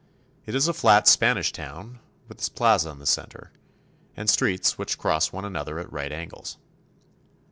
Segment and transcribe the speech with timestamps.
[0.47, 3.51] It is a flat Spanish town with a plaza in the center,
[4.17, 6.57] and streets which cross one another at right angles.